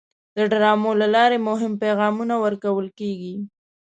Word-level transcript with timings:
د 0.37 0.37
ډرامو 0.51 0.91
له 1.01 1.07
لارې 1.15 1.37
مهم 1.49 1.71
پیغامونه 1.83 2.35
ورکول 2.43 2.87
کېږي. 2.99 3.35